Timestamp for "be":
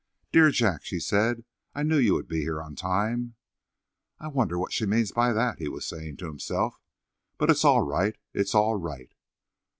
2.27-2.39